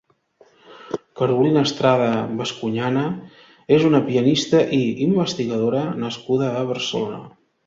[1.19, 2.07] Carolina Estrada
[2.39, 3.03] Bascuñana
[3.77, 7.23] és una pianista i investigadora nascuda a Barcelona.